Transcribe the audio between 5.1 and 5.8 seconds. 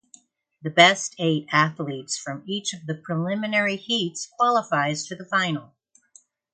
the final.